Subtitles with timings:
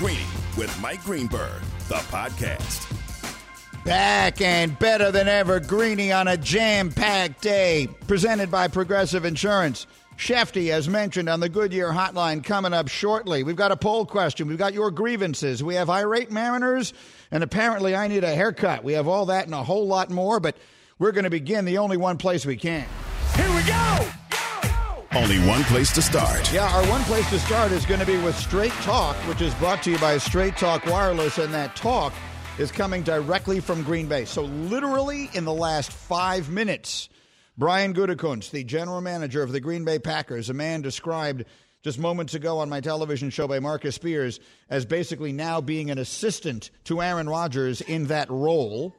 [0.00, 0.24] Greeny
[0.56, 2.90] with Mike Greenberg, the podcast.
[3.84, 7.86] Back and better than ever, Greeny on a jam packed day.
[8.06, 9.86] Presented by Progressive Insurance.
[10.16, 13.42] Shefty, as mentioned on the Goodyear hotline, coming up shortly.
[13.42, 14.48] We've got a poll question.
[14.48, 15.62] We've got your grievances.
[15.62, 16.94] We have irate mariners,
[17.30, 18.82] and apparently I need a haircut.
[18.82, 20.56] We have all that and a whole lot more, but
[20.98, 22.86] we're going to begin the only one place we can.
[23.36, 24.10] Here we go!
[25.12, 26.52] Only one place to start.
[26.52, 29.52] Yeah, our one place to start is going to be with Straight Talk, which is
[29.56, 32.12] brought to you by Straight Talk Wireless, and that talk
[32.58, 34.24] is coming directly from Green Bay.
[34.24, 37.08] So, literally in the last five minutes,
[37.58, 41.44] Brian Gutekunst, the general manager of the Green Bay Packers, a man described
[41.82, 44.38] just moments ago on my television show by Marcus Spears
[44.68, 48.94] as basically now being an assistant to Aaron Rodgers in that role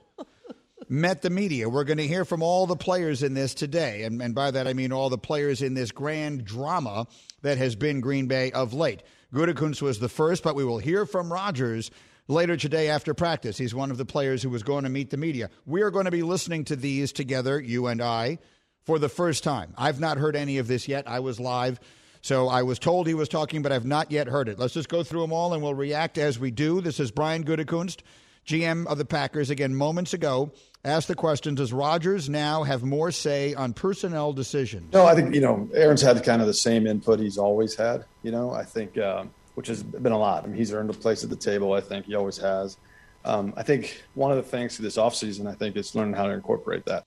[0.92, 1.70] met the media.
[1.70, 4.04] We're going to hear from all the players in this today.
[4.04, 7.08] And, and by that, I mean all the players in this grand drama
[7.44, 9.02] that has been Green Bay of late.
[9.34, 11.92] Gutekunst was the first, but we will hear from Rodgers
[12.28, 13.58] later today after practice.
[13.58, 15.50] He's one of the players who was going to meet the media.
[15.66, 18.40] We are going to be listening to these together, you and I,
[18.84, 19.74] for the first time.
[19.78, 21.08] I've not heard any of this yet.
[21.08, 21.80] I was live.
[22.22, 24.60] So I was told he was talking, but I've not yet heard it.
[24.60, 26.82] Let's just go through them all and we'll react as we do.
[26.82, 28.02] This is Brian Gutekunst,
[28.46, 30.52] GM of the Packers, again moments ago
[30.84, 34.94] asked the question Does Rodgers now have more say on personnel decisions?
[34.94, 38.06] No, I think, you know, Aaron's had kind of the same input he's always had,
[38.24, 39.26] you know, I think, uh,
[39.56, 40.44] which has been a lot.
[40.44, 42.78] I mean, he's earned a place at the table, I think he always has.
[43.24, 46.26] Um, I think one of the things to this offseason, I think, is learning how
[46.26, 47.06] to incorporate that.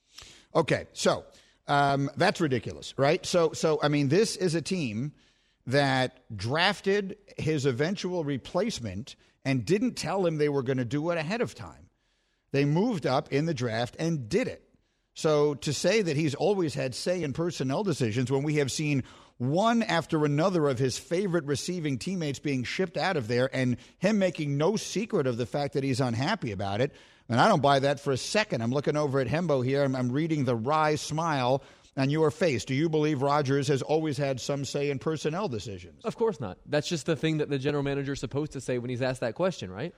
[0.55, 1.25] Okay, so
[1.67, 3.25] um, that's ridiculous, right?
[3.25, 5.11] So, so I mean, this is a team
[5.67, 9.15] that drafted his eventual replacement
[9.45, 11.89] and didn't tell him they were going to do it ahead of time.
[12.51, 14.63] They moved up in the draft and did it.
[15.13, 19.03] So to say that he's always had say in personnel decisions when we have seen
[19.37, 24.19] one after another of his favorite receiving teammates being shipped out of there and him
[24.19, 26.93] making no secret of the fact that he's unhappy about it.
[27.27, 28.61] And I don't buy that for a second.
[28.61, 29.83] I'm looking over at Hembo here.
[29.83, 31.63] I'm, I'm reading the wry smile
[31.97, 32.65] on your face.
[32.65, 36.03] Do you believe Rodgers has always had some say in personnel decisions?
[36.03, 36.57] Of course not.
[36.65, 39.21] That's just the thing that the general manager is supposed to say when he's asked
[39.21, 39.93] that question, right?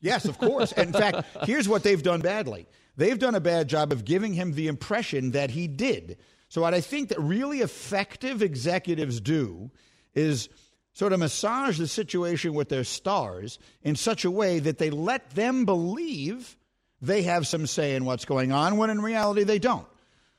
[0.00, 0.72] Yes, of course.
[0.72, 4.52] in fact, here's what they've done badly they've done a bad job of giving him
[4.52, 6.18] the impression that he did.
[6.48, 9.70] So, what I think that really effective executives do
[10.14, 10.48] is
[10.92, 15.30] sort of massage the situation with their stars in such a way that they let
[15.30, 16.56] them believe
[17.02, 19.86] they have some say in what's going on when in reality they don't.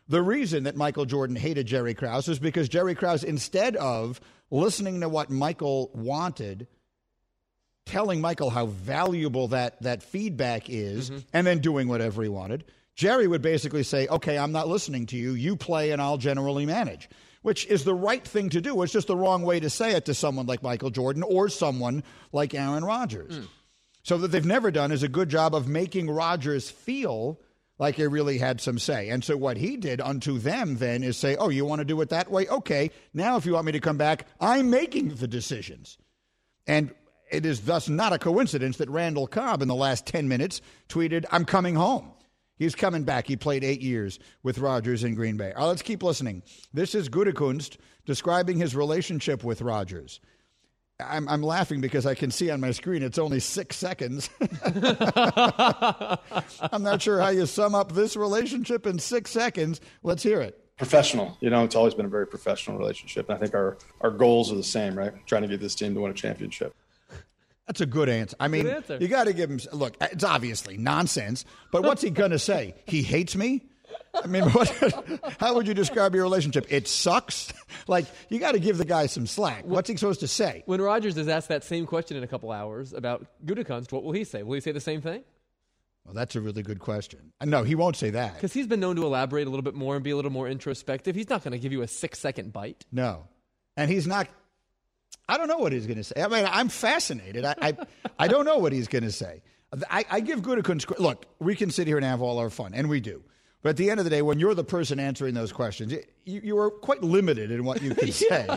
[0.10, 5.02] The reason that Michael Jordan hated Jerry Krause is because Jerry Krause, instead of listening
[5.02, 6.68] to what Michael wanted,
[7.86, 11.20] telling Michael how valuable that, that feedback is mm-hmm.
[11.34, 12.64] and then doing whatever he wanted,
[12.96, 15.34] Jerry would basically say, Okay, I'm not listening to you.
[15.34, 17.10] You play and I'll generally manage,
[17.42, 18.82] which is the right thing to do.
[18.82, 22.04] It's just the wrong way to say it to someone like Michael Jordan or someone
[22.32, 23.40] like Aaron Rodgers.
[23.40, 23.48] Mm.
[24.04, 27.42] So, that they've never done is a good job of making Rodgers feel
[27.80, 29.10] like he really had some say.
[29.10, 32.00] And so, what he did unto them then is say, Oh, you want to do
[32.02, 32.48] it that way?
[32.48, 35.98] Okay, now if you want me to come back, I'm making the decisions.
[36.66, 36.94] And
[37.32, 41.26] it is thus not a coincidence that Randall Cobb in the last 10 minutes tweeted,
[41.32, 42.12] I'm coming home.
[42.58, 43.28] He's coming back.
[43.28, 45.54] He played eight years with Rodgers in Green Bay.
[45.56, 46.42] Right, let's keep listening.
[46.74, 50.20] This is Gutekunst describing his relationship with Rodgers.
[51.00, 54.30] I'm, I'm laughing because I can see on my screen it's only six seconds.
[56.72, 59.80] I'm not sure how you sum up this relationship in six seconds.
[60.02, 61.38] Let's hear it professional.
[61.42, 63.30] You know, it's always been a very professional relationship.
[63.30, 65.14] And I think our, our goals are the same, right?
[65.26, 66.76] Trying to get this team to win a championship.
[67.66, 68.38] That's a good answer.
[68.40, 68.98] I mean, answer.
[69.02, 69.60] you got to give him.
[69.74, 72.76] Look, it's obviously nonsense, but what's he going to say?
[72.86, 73.66] He hates me.
[74.14, 74.70] I mean, what,
[75.40, 76.66] how would you describe your relationship?
[76.70, 77.54] It sucks.
[77.90, 79.64] Like you got to give the guy some slack.
[79.64, 80.64] What's he supposed to say?
[80.66, 84.12] When Rodgers is asked that same question in a couple hours about Gutekunst, what will
[84.12, 84.44] he say?
[84.44, 85.24] Will he say the same thing?
[86.04, 87.32] Well, that's a really good question.
[87.40, 89.74] Uh, no, he won't say that because he's been known to elaborate a little bit
[89.74, 91.16] more and be a little more introspective.
[91.16, 92.86] He's not going to give you a six-second bite.
[92.92, 93.28] No,
[93.78, 94.28] and he's not
[95.30, 96.22] I don't know what he's going to say.
[96.22, 97.44] I mean, I'm fascinated.
[97.44, 97.78] I, I,
[98.18, 99.42] I don't know what he's going to say.
[99.90, 101.26] I, I give Gutekunst look.
[101.40, 103.24] We can sit here and have all our fun, and we do.
[103.64, 106.42] But at the end of the day, when you're the person answering those questions, you,
[106.44, 108.48] you are quite limited in what you can say.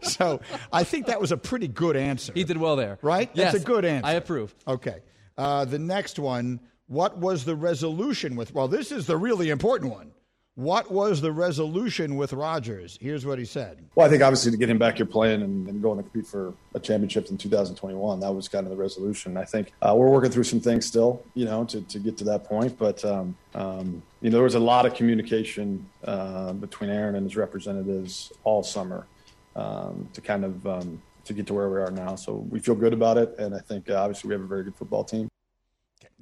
[0.00, 0.40] so
[0.72, 2.32] I think that was a pretty good answer.
[2.34, 3.30] He did well there, right?
[3.34, 4.06] Yes, That's a good answer.
[4.06, 4.54] I approve.
[4.66, 5.00] Okay.
[5.36, 6.60] Uh, the next one.
[6.86, 8.54] What was the resolution with?
[8.54, 10.10] Well, this is the really important one.
[10.58, 12.98] What was the resolution with Rodgers?
[13.00, 13.78] Here's what he said.
[13.94, 16.26] Well, I think obviously to get him back here playing and, and going to compete
[16.26, 19.36] for a championship in 2021, that was kind of the resolution.
[19.36, 22.24] I think uh, we're working through some things still, you know, to, to get to
[22.24, 22.76] that point.
[22.76, 27.22] But, um, um, you know, there was a lot of communication uh, between Aaron and
[27.22, 29.06] his representatives all summer
[29.54, 32.16] um, to kind of um, to get to where we are now.
[32.16, 34.64] So we feel good about it, and I think uh, obviously we have a very
[34.64, 35.28] good football team.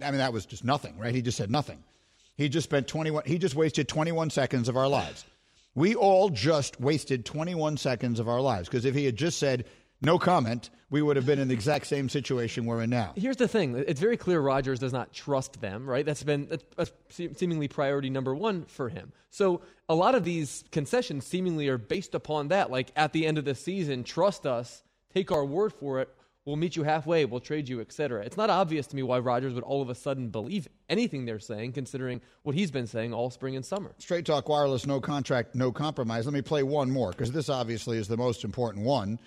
[0.03, 1.15] I mean, that was just nothing, right?
[1.15, 1.83] He just said nothing.
[2.37, 5.25] He just spent 21, he just wasted 21 seconds of our lives.
[5.75, 9.67] We all just wasted 21 seconds of our lives because if he had just said
[10.03, 13.13] no comment, we would have been in the exact same situation we're in now.
[13.17, 15.89] Here's the thing: it's very clear Rodgers does not trust them.
[15.89, 16.05] Right?
[16.05, 19.13] That's been a, seemingly priority number one for him.
[19.31, 22.71] So a lot of these concessions seemingly are based upon that.
[22.71, 26.15] Like at the end of the season, trust us, take our word for it.
[26.47, 27.25] We'll meet you halfway.
[27.25, 28.25] We'll trade you, etc.
[28.25, 31.41] It's not obvious to me why Rodgers would all of a sudden believe anything they're
[31.41, 33.93] saying, considering what he's been saying all spring and summer.
[33.99, 36.25] Straight Talk Wireless, no contract, no compromise.
[36.25, 39.19] Let me play one more because this obviously is the most important one.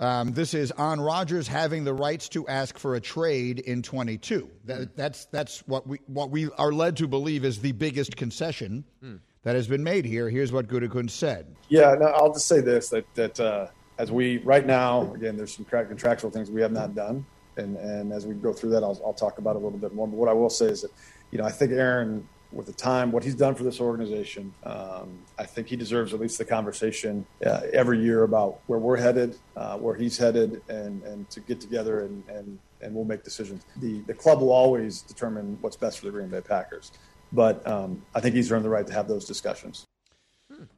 [0.00, 4.50] Um, this is on Rodgers having the rights to ask for a trade in 22.
[4.64, 8.84] That, that's that's what we what we are led to believe is the biggest concession
[9.04, 9.20] mm.
[9.44, 10.28] that has been made here.
[10.28, 11.54] Here's what Gutekunst said.
[11.68, 13.66] Yeah, no, I'll just say this: that that uh,
[14.00, 17.26] as we right now, again, there's some contractual things we have not done,
[17.58, 19.94] and and as we go through that, I'll, I'll talk about it a little bit
[19.94, 20.08] more.
[20.08, 20.90] But what I will say is that,
[21.30, 25.18] you know, I think Aaron, with the time, what he's done for this organization, um,
[25.38, 29.36] I think he deserves at least the conversation uh, every year about where we're headed,
[29.54, 33.66] uh, where he's headed, and and to get together and and and we'll make decisions.
[33.76, 36.92] The the club will always determine what's best for the Green Bay Packers,
[37.32, 39.84] but um, I think he's earned the right to have those discussions.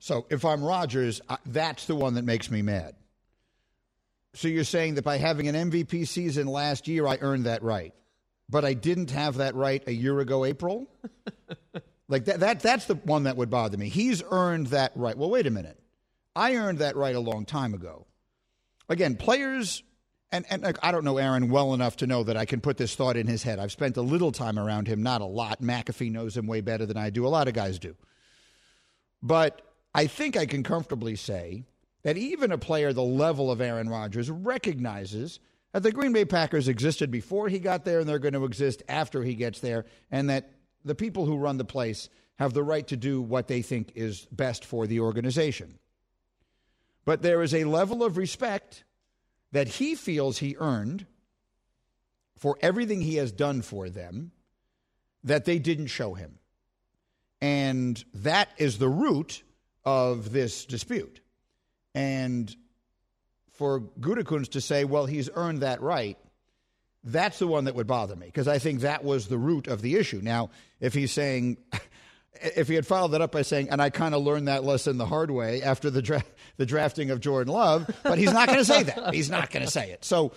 [0.01, 2.95] So if I'm Rodgers, that's the one that makes me mad.
[4.34, 7.93] So you're saying that by having an MVP season last year, I earned that right,
[8.49, 10.88] but I didn't have that right a year ago, April.
[12.08, 13.88] like that, that that's the one that would bother me.
[13.88, 15.17] He's earned that right.
[15.17, 15.79] Well, wait a minute.
[16.34, 18.06] I earned that right a long time ago.
[18.88, 19.82] Again, players,
[20.31, 22.78] and, and like, I don't know Aaron well enough to know that I can put
[22.78, 23.58] this thought in his head.
[23.58, 25.61] I've spent a little time around him, not a lot.
[25.61, 27.26] McAfee knows him way better than I do.
[27.26, 27.94] A lot of guys do.
[29.23, 29.61] But
[29.94, 31.64] I think I can comfortably say
[32.02, 35.40] that even a player the level of Aaron Rodgers recognizes
[35.72, 38.82] that the Green Bay Packers existed before he got there and they're going to exist
[38.88, 40.50] after he gets there, and that
[40.84, 44.26] the people who run the place have the right to do what they think is
[44.32, 45.78] best for the organization.
[47.04, 48.84] But there is a level of respect
[49.52, 51.06] that he feels he earned
[52.37, 54.32] for everything he has done for them
[55.25, 56.38] that they didn't show him.
[57.40, 59.43] And that is the root
[59.84, 61.22] of this dispute.
[61.94, 62.55] And
[63.53, 66.19] for Gutekunst to say, well, he's earned that right,
[67.05, 69.83] that's the one that would bother me because I think that was the root of
[69.83, 70.21] the issue.
[70.23, 70.50] Now,
[70.81, 71.59] if he's saying,
[72.43, 74.99] if he had followed that up by saying, and I kind of learned that lesson
[74.99, 76.25] the hard way after the, dra-
[76.56, 79.15] the drafting of Jordan Love, but he's not going to say that.
[79.15, 80.05] He's not going to say it.
[80.05, 80.33] So,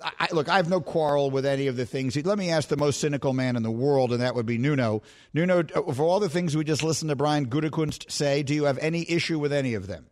[0.00, 2.16] I, look, I have no quarrel with any of the things.
[2.24, 5.02] Let me ask the most cynical man in the world, and that would be Nuno.
[5.34, 8.64] Nuno, uh, for all the things we just listened to Brian Gutekunst say, do you
[8.64, 10.06] have any issue with any of them?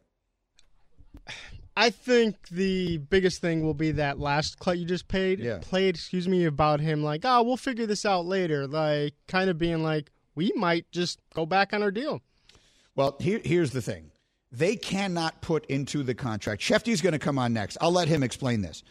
[1.76, 5.58] I think the biggest thing will be that last cut you just paid yeah.
[5.60, 8.66] played, excuse me, about him like, oh, we'll figure this out later.
[8.66, 12.22] Like kind of being like, we might just go back on our deal.
[12.94, 14.10] Well, here, here's the thing.
[14.50, 16.62] They cannot put into the contract.
[16.62, 17.76] Shefty's going to come on next.
[17.80, 18.82] I'll let him explain this.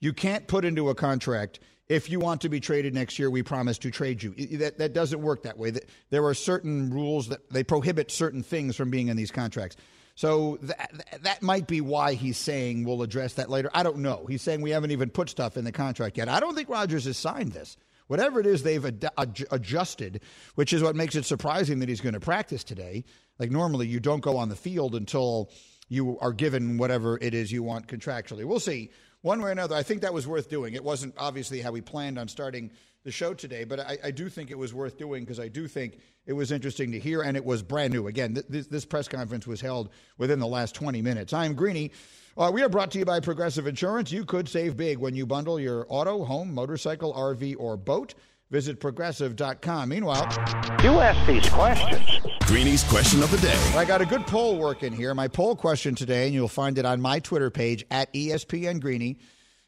[0.00, 1.60] You can't put into a contract
[1.90, 4.32] if you want to be traded next year, we promise to trade you.
[4.58, 5.72] That, that doesn't work that way.
[6.10, 9.76] There are certain rules that they prohibit certain things from being in these contracts.
[10.14, 10.92] So that,
[11.22, 13.70] that might be why he's saying we'll address that later.
[13.72, 14.26] I don't know.
[14.28, 16.28] He's saying we haven't even put stuff in the contract yet.
[16.28, 17.76] I don't think Rodgers has signed this.
[18.08, 20.20] Whatever it is they've ad- adjusted,
[20.56, 23.04] which is what makes it surprising that he's going to practice today.
[23.38, 25.50] Like normally, you don't go on the field until
[25.88, 28.44] you are given whatever it is you want contractually.
[28.44, 28.90] We'll see.
[29.22, 30.74] One way or another, I think that was worth doing.
[30.74, 32.70] It wasn't obviously how we planned on starting
[33.04, 35.68] the show today, but I, I do think it was worth doing because I do
[35.68, 38.06] think it was interesting to hear, and it was brand new.
[38.06, 41.32] Again, this, this press conference was held within the last 20 minutes.
[41.32, 41.90] I'm Greeny.
[42.36, 44.12] Uh, we are brought to you by Progressive Insurance.
[44.12, 48.14] You could save big when you bundle your auto, home, motorcycle, RV, or boat.
[48.48, 49.88] Visit progressive.com.
[49.88, 50.28] Meanwhile,
[50.84, 52.08] you ask these questions.
[52.42, 53.72] Greeny's question of the day.
[53.74, 55.12] I got a good poll working here.
[55.14, 59.18] My poll question today, and you'll find it on my Twitter page at ESPN Greeny,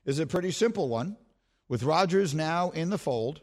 [0.04, 1.16] is a pretty simple one.
[1.68, 3.40] With Rodgers now in the fold,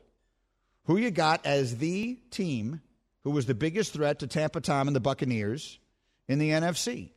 [0.86, 2.80] who you got as the team
[3.24, 5.80] who was the biggest threat to Tampa Tom and the Buccaneers
[6.28, 7.12] in the NFC?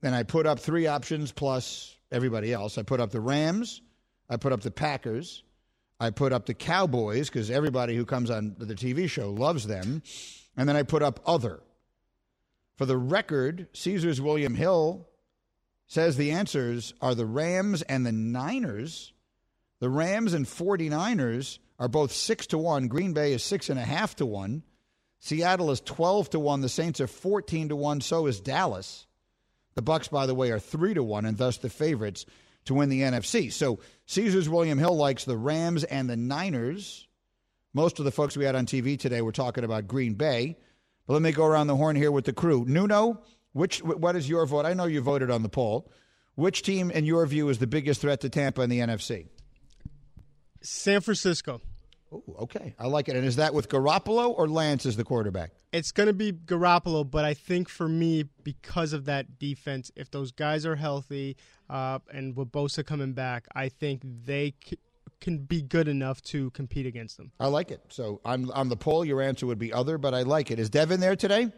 [0.00, 2.78] Then I put up three options plus everybody else.
[2.78, 3.82] I put up the Rams,
[4.28, 5.42] I put up the Packers,
[6.00, 10.02] I put up the Cowboys because everybody who comes on the TV show loves them,
[10.56, 11.60] and then I put up other.
[12.76, 15.08] For the record, Caesars William Hill
[15.86, 19.12] says the answers are the Rams and the Niners
[19.82, 22.86] the Rams and 49ers are both 6 to 1.
[22.86, 24.62] Green Bay is 6.5 to 1.
[25.24, 26.62] Seattle is 12 to 1.
[26.62, 28.00] The Saints are 14 to 1.
[28.00, 29.06] So is Dallas.
[29.76, 32.26] The Bucks, by the way, are 3 to 1 and thus the favorites
[32.64, 33.52] to win the NFC.
[33.52, 37.06] So Caesars William Hill likes the Rams and the Niners.
[37.72, 40.58] Most of the folks we had on TV today were talking about Green Bay.
[41.06, 42.64] But let me go around the horn here with the crew.
[42.66, 44.66] Nuno, which what is your vote?
[44.66, 45.88] I know you voted on the poll.
[46.34, 49.28] Which team, in your view, is the biggest threat to Tampa in the NFC?
[50.62, 51.60] San Francisco.
[52.12, 53.16] Ooh, okay, I like it.
[53.16, 55.52] And is that with Garoppolo or Lance as the quarterback?
[55.72, 60.10] It's going to be Garoppolo, but I think for me, because of that defense, if
[60.10, 61.36] those guys are healthy
[61.70, 64.78] uh, and with Bosa coming back, I think they c-
[65.20, 67.32] can be good enough to compete against them.
[67.40, 67.80] I like it.
[67.88, 70.58] So on on the poll, your answer would be other, but I like it.
[70.58, 71.50] Is Devin there today?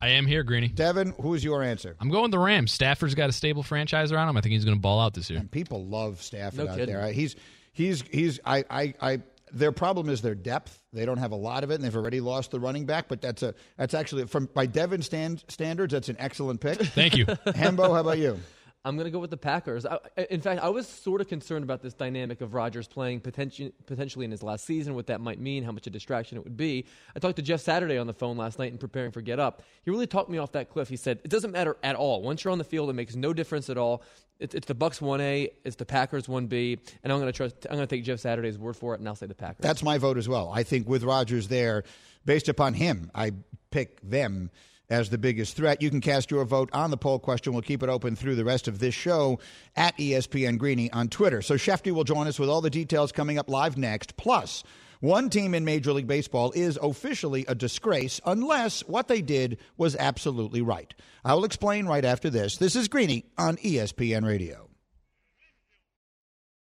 [0.00, 0.68] I am here, Greeny.
[0.68, 1.96] Devin, who's your answer?
[2.00, 2.72] I'm going the Rams.
[2.72, 4.36] Stafford's got a stable franchise around him.
[4.36, 5.38] I think he's going to ball out this year.
[5.38, 6.94] And people love Stafford No out kidding.
[6.94, 7.10] there.
[7.12, 7.36] He's
[7.72, 9.22] he's he's I, I I
[9.54, 10.80] their problem is their depth.
[10.92, 13.08] They don't have a lot of it, and they've already lost the running back.
[13.08, 16.78] But that's a that's actually from by Devin stand, standards, that's an excellent pick.
[16.78, 17.26] Thank you.
[17.46, 18.38] Hembo, how about you?
[18.86, 19.86] I'm going to go with the Packers.
[19.86, 19.98] I,
[20.28, 24.26] in fact, I was sort of concerned about this dynamic of Rodgers playing potentially, potentially
[24.26, 26.84] in his last season, what that might mean, how much a distraction it would be.
[27.16, 29.62] I talked to Jeff Saturday on the phone last night in preparing for Get Up.
[29.84, 30.88] He really talked me off that cliff.
[30.88, 32.20] He said, it doesn't matter at all.
[32.20, 34.02] Once you're on the field, it makes no difference at all.
[34.38, 37.66] It's, it's the Bucks 1A, it's the Packers 1B, and I'm going to trust.
[37.70, 39.62] I'm going to take Jeff Saturday's word for it, and I'll say the Packers.
[39.62, 40.50] That's my vote as well.
[40.52, 41.84] I think with Rodgers there,
[42.24, 43.32] based upon him, I
[43.70, 44.50] pick them
[44.90, 45.82] as the biggest threat.
[45.82, 47.52] You can cast your vote on the poll question.
[47.52, 49.38] We'll keep it open through the rest of this show
[49.76, 51.42] at ESPN Greeny on Twitter.
[51.42, 54.16] So Shefty will join us with all the details coming up live next.
[54.16, 54.62] Plus,
[55.00, 59.96] one team in Major League Baseball is officially a disgrace unless what they did was
[59.96, 60.94] absolutely right.
[61.24, 62.56] I will explain right after this.
[62.56, 64.70] This is Greeny on ESPN Radio.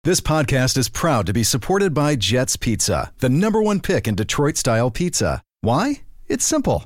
[0.04, 4.16] This podcast is proud to be supported by Jets Pizza, the number one pick in
[4.16, 5.42] Detroit style pizza.
[5.62, 6.02] Why?
[6.28, 6.86] It's simple.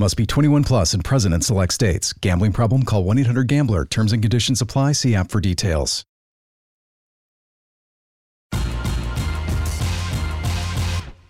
[0.00, 2.14] Must be 21 plus and present in select states.
[2.14, 2.84] Gambling problem?
[2.84, 3.84] Call 1 800 Gambler.
[3.84, 4.92] Terms and conditions apply.
[4.92, 6.06] See app for details.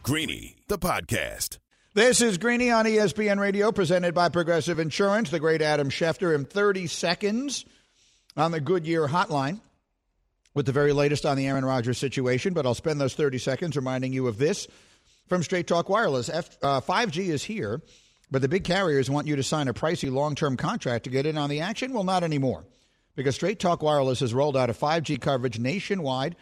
[0.04, 1.58] Greeny, the podcast.
[1.94, 5.30] This is Greeny on ESPN Radio, presented by Progressive Insurance.
[5.30, 7.64] The great Adam Schefter in 30 seconds
[8.36, 9.60] on the Goodyear Hotline
[10.54, 12.54] with the very latest on the Aaron Rodgers situation.
[12.54, 14.68] But I'll spend those 30 seconds reminding you of this
[15.26, 16.28] from Straight Talk Wireless.
[16.28, 17.82] F, uh, 5G is here,
[18.30, 21.26] but the big carriers want you to sign a pricey long term contract to get
[21.26, 21.92] in on the action.
[21.92, 22.64] Well, not anymore,
[23.16, 26.36] because Straight Talk Wireless has rolled out a 5G coverage nationwide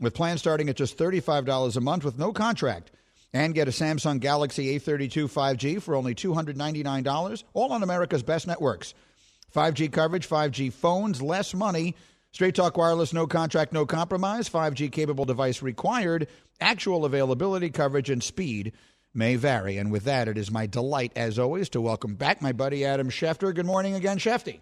[0.00, 2.90] with plans starting at just $35 a month with no contract.
[3.34, 8.94] And get a Samsung Galaxy A32 5G for only $299, all on America's best networks.
[9.54, 11.94] 5G coverage, 5G phones, less money.
[12.32, 14.48] Straight Talk Wireless, no contract, no compromise.
[14.48, 16.26] 5G capable device required.
[16.58, 18.72] Actual availability, coverage, and speed
[19.14, 19.78] may vary.
[19.78, 23.10] And with that, it is my delight, as always, to welcome back my buddy Adam
[23.10, 23.54] Schefter.
[23.54, 24.60] Good morning again, Shefty.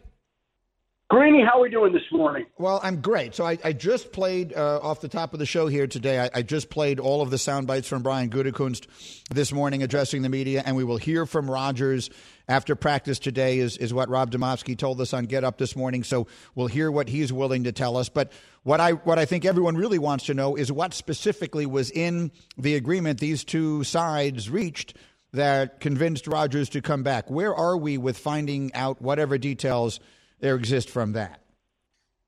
[1.09, 2.47] Greeny, how are we doing this morning?
[2.59, 3.37] Well, I'm great.
[3.37, 6.19] So I, I just played uh, off the top of the show here today.
[6.19, 8.89] I, I just played all of the sound bites from Brian Gutekunst
[9.31, 12.11] this morning addressing the media, and we will hear from Rodgers
[12.49, 13.61] after practice today.
[13.61, 16.03] Is is what Rob Demovsky told us on Get Up this morning.
[16.03, 18.09] So we'll hear what he's willing to tell us.
[18.09, 18.33] But
[18.65, 22.33] what I what I think everyone really wants to know is what specifically was in
[22.59, 24.97] the agreement these two sides reached
[25.33, 27.31] that convinced Rodgers to come back.
[27.31, 30.01] Where are we with finding out whatever details
[30.41, 31.41] there exist from that?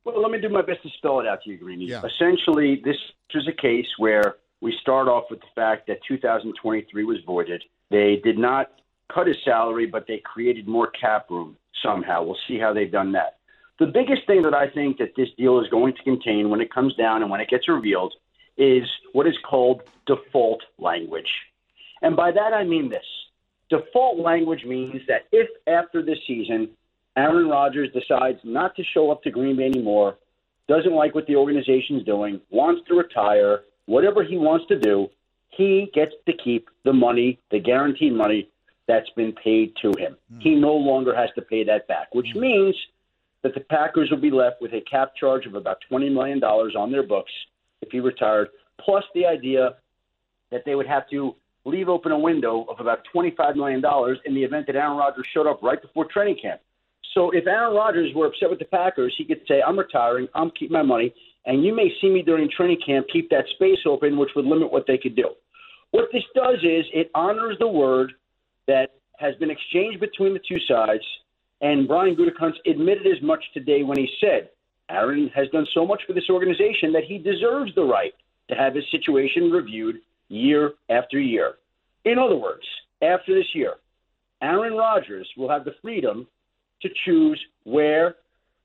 [0.04, 1.86] Well, let me do my best to spell it out to you, Greeny.
[1.86, 2.02] Yeah.
[2.04, 2.96] Essentially, this
[3.34, 7.62] was a case where we start off with the fact that 2023 was voided.
[7.90, 8.72] They did not
[9.12, 12.24] cut his salary, but they created more cap room somehow.
[12.24, 13.38] We'll see how they've done that.
[13.78, 16.72] The biggest thing that I think that this deal is going to contain when it
[16.72, 18.12] comes down and when it gets revealed
[18.56, 21.30] is what is called default language.
[22.02, 23.04] And by that I mean this.
[23.70, 26.70] Default language means that if after this season
[27.18, 30.18] Aaron Rodgers decides not to show up to Green Bay anymore,
[30.68, 35.08] doesn't like what the organization's doing, wants to retire, whatever he wants to do,
[35.48, 38.48] he gets to keep the money, the guaranteed money
[38.86, 40.16] that's been paid to him.
[40.32, 40.42] Mm.
[40.42, 42.40] He no longer has to pay that back, which mm.
[42.40, 42.76] means
[43.42, 46.92] that the Packers will be left with a cap charge of about $20 million on
[46.92, 47.32] their books
[47.82, 48.48] if he retired,
[48.80, 49.76] plus the idea
[50.50, 51.34] that they would have to
[51.64, 53.82] leave open a window of about $25 million
[54.24, 56.60] in the event that Aaron Rodgers showed up right before training camp.
[57.14, 60.50] So if Aaron Rodgers were upset with the Packers, he could say, I'm retiring, I'm
[60.50, 61.14] keeping my money,
[61.46, 64.70] and you may see me during training camp keep that space open, which would limit
[64.70, 65.30] what they could do.
[65.90, 68.12] What this does is it honors the word
[68.66, 71.02] that has been exchanged between the two sides,
[71.60, 74.50] and Brian Gutekunst admitted as much today when he said,
[74.90, 78.14] Aaron has done so much for this organization that he deserves the right
[78.48, 79.96] to have his situation reviewed
[80.28, 81.54] year after year.
[82.04, 82.64] In other words,
[83.02, 83.74] after this year,
[84.40, 86.26] Aaron Rodgers will have the freedom
[86.82, 88.16] to choose where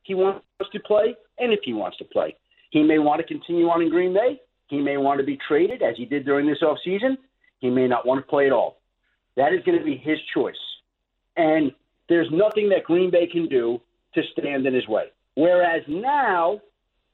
[0.03, 2.36] he wants to play and if he wants to play.
[2.72, 4.41] He may want to continue on in Green Bay.
[4.67, 7.17] He may want to be traded, as he did during this offseason.
[7.60, 8.79] He may not want to play at all.
[9.36, 10.55] That is going to be his choice.
[11.38, 11.72] And
[12.10, 13.82] there's nothing that Green Bay can do
[14.15, 15.05] to stand in his way.
[15.36, 16.62] Whereas now,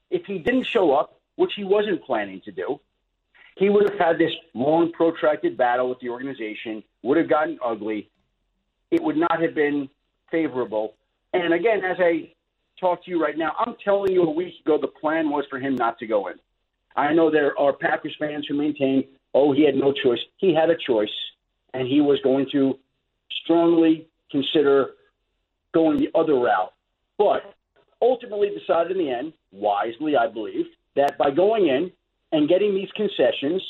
[0.10, 2.80] if he didn't show up, which he wasn't planning to do,
[3.56, 8.10] he would have had this long, protracted battle with the organization, would have gotten ugly.
[8.92, 9.90] It would not have been
[10.32, 10.94] favorable.
[11.34, 12.32] And again, as I
[12.80, 15.60] talk to you right now, I'm telling you a week ago the plan was for
[15.60, 16.36] him not to go in.
[16.96, 20.20] I know there are Packers fans who maintain, oh, he had no choice.
[20.38, 21.10] He had a choice,
[21.74, 22.78] and he was going to
[23.44, 24.92] strongly consider
[25.74, 26.74] going the other route.
[27.18, 27.54] But
[28.02, 31.92] ultimately decided in the end, wisely, I believe, that by going in
[32.32, 33.62] and getting these concessions,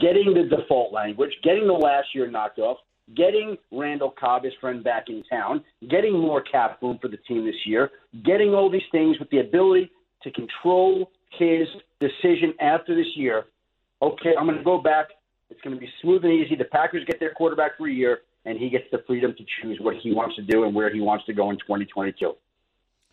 [0.00, 2.78] getting the default language, getting the last year knocked off,
[3.16, 7.44] getting Randall Cobb, his friend, back in town, getting more cap room for the team
[7.44, 7.90] this year,
[8.24, 9.90] getting all these things with the ability
[10.22, 11.66] to control his
[12.00, 13.44] decision after this year.
[14.00, 15.08] Okay, I'm going to go back.
[15.50, 16.56] It's going to be smooth and easy.
[16.56, 19.78] The Packers get their quarterback for a year, and he gets the freedom to choose
[19.80, 22.32] what he wants to do and where he wants to go in 2022.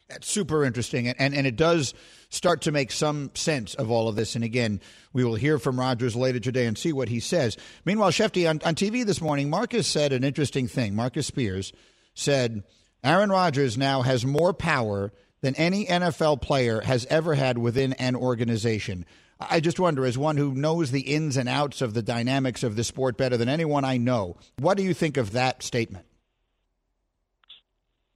[0.09, 1.93] That's super interesting, and, and, it does
[2.29, 4.35] start to make some sense of all of this.
[4.35, 4.81] And again,
[5.13, 7.57] we will hear from Rodgers later today and see what he says.
[7.85, 10.95] Meanwhile, Shefty, on, on TV this morning, Marcus said an interesting thing.
[10.95, 11.71] Marcus Spears
[12.15, 12.63] said
[13.03, 18.15] Aaron Rodgers now has more power than any NFL player has ever had within an
[18.15, 19.05] organization.
[19.39, 22.75] I just wonder, as one who knows the ins and outs of the dynamics of
[22.75, 26.05] the sport better than anyone I know, what do you think of that statement?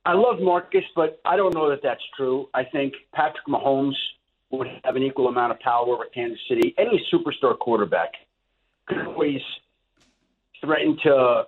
[0.05, 2.49] I love Marcus, but I don't know that that's true.
[2.53, 3.95] I think Patrick Mahomes
[4.49, 6.75] would have an equal amount of power with Kansas City.
[6.77, 8.11] Any superstar quarterback
[8.85, 9.41] could always
[10.61, 11.45] threaten to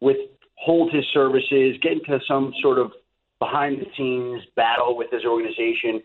[0.00, 2.92] withhold his services, get into some sort of
[3.38, 6.02] behind the scenes battle with his organization.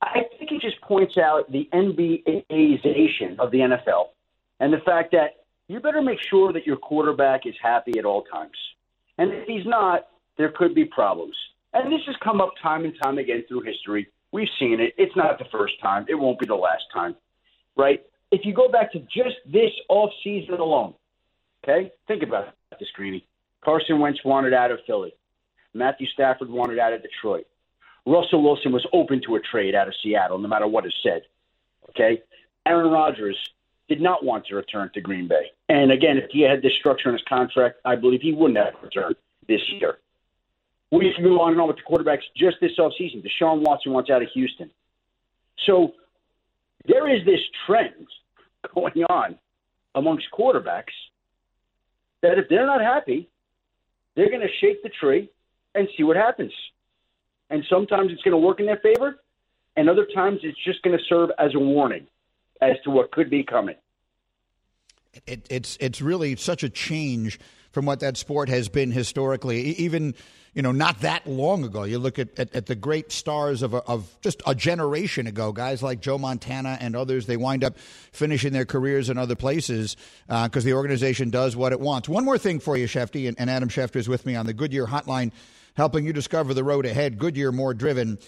[0.00, 4.08] I think it just points out the NBAization of the NFL
[4.60, 8.22] and the fact that you better make sure that your quarterback is happy at all
[8.22, 8.56] times.
[9.18, 11.36] And if he's not, there could be problems.
[11.72, 14.08] And this has come up time and time again through history.
[14.32, 14.94] We've seen it.
[14.96, 16.06] It's not the first time.
[16.08, 17.16] It won't be the last time,
[17.76, 18.00] right?
[18.30, 20.94] If you go back to just this off season alone,
[21.62, 23.26] okay, think about this, Greeny.
[23.64, 25.14] Carson Wentz wanted out of Philly.
[25.72, 27.46] Matthew Stafford wanted out of Detroit.
[28.06, 31.22] Russell Wilson was open to a trade out of Seattle, no matter what is said.
[31.90, 32.22] Okay,
[32.66, 33.36] Aaron Rodgers
[33.88, 35.50] did not want to return to Green Bay.
[35.68, 38.74] And again, if he had this structure in his contract, I believe he wouldn't have
[38.82, 39.16] returned
[39.48, 39.98] this year.
[40.90, 43.24] We can go on and on with the quarterbacks just this offseason.
[43.24, 44.70] Deshaun Watson wants out of Houston.
[45.66, 45.92] So
[46.86, 48.06] there is this trend
[48.74, 49.38] going on
[49.94, 50.94] amongst quarterbacks
[52.22, 53.28] that if they're not happy,
[54.14, 55.30] they're going to shake the tree
[55.74, 56.52] and see what happens.
[57.50, 59.20] And sometimes it's going to work in their favor,
[59.76, 62.06] and other times it's just going to serve as a warning
[62.60, 63.76] as to what could be coming.
[65.26, 67.38] It, it's it's really such a change
[67.74, 69.60] from what that sport has been historically.
[69.76, 70.14] Even
[70.54, 71.82] you know, not that long ago.
[71.82, 75.52] You look at, at, at the great stars of, a, of just a generation ago,
[75.52, 77.76] guys like Joe Montana and others, they wind up
[78.12, 82.08] finishing their careers in other places because uh, the organization does what it wants.
[82.08, 84.54] One more thing for you, Shefty, and, and Adam Schefter is with me on the
[84.54, 85.32] Goodyear hotline,
[85.74, 87.18] helping you discover the road ahead.
[87.18, 88.18] Goodyear more driven.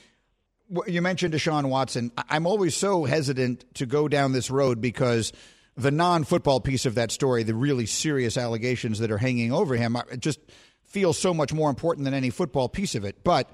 [0.88, 2.10] You mentioned Deshaun Watson.
[2.28, 5.32] I'm always so hesitant to go down this road because
[5.76, 9.76] the non football piece of that story, the really serious allegations that are hanging over
[9.76, 10.40] him, just–
[10.86, 13.22] feels so much more important than any football piece of it.
[13.22, 13.50] But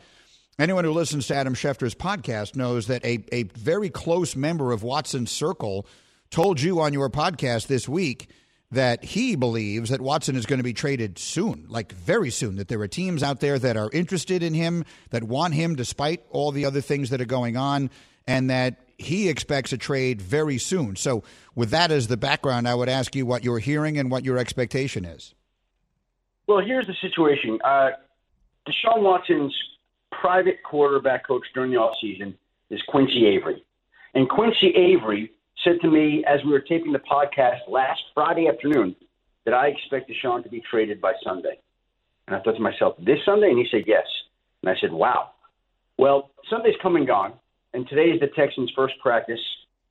[0.61, 4.83] anyone who listens to Adam Schefter's podcast knows that a, a very close member of
[4.83, 5.87] Watson's circle
[6.31, 8.31] told you on your podcast this week
[8.71, 12.69] that he believes that Watson is going to be traded soon, like very soon, that
[12.69, 16.53] there are teams out there that are interested in him, that want him despite all
[16.53, 17.91] the other things that are going on,
[18.27, 20.97] and that he expects a trade very soon.
[20.97, 21.23] So,
[21.55, 24.39] with that as the background, I would ask you what you're hearing and what your
[24.39, 25.35] expectation is.
[26.47, 27.59] Well, here's the situation.
[27.63, 27.91] Uh,
[28.67, 29.55] Deshaun Watson's
[30.11, 32.35] private quarterback coach during the offseason
[32.71, 33.65] is Quincy Avery.
[34.15, 35.33] And Quincy Avery
[35.65, 38.95] said to me as we were taping the podcast last Friday afternoon
[39.45, 41.59] that I expect Deshaun to be traded by Sunday.
[42.27, 43.49] And I thought to myself, this Sunday?
[43.51, 44.07] And he said, yes.
[44.63, 45.31] And I said, wow.
[45.99, 47.35] Well, Sunday's come and gone,
[47.75, 49.41] and today is the Texans' first practice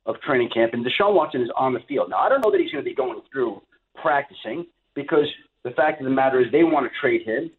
[0.06, 2.10] of training camp, and Deshaun Watson is on the field.
[2.10, 3.62] Now, I don't know that he's going to be going through
[4.00, 5.26] practicing because
[5.64, 7.50] the fact of the matter is they want to trade him,